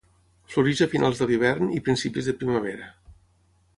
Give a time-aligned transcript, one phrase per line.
[0.53, 2.89] Floreix a finals de l'hivern i principis de primavera.